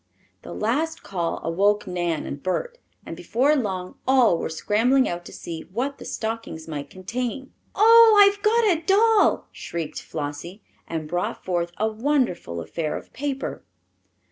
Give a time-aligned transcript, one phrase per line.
[0.41, 5.31] The last call awoke Nan and Bert, and before long all were scrambling out to
[5.31, 7.53] see what the stockings might contain.
[7.75, 13.63] "Oh, I've got a doll!" shrieked Flossie, and brought forth a wonderful affair of paper.